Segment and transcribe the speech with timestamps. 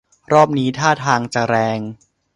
[0.33, 1.79] รอบนี้ท่าทาง จะแรง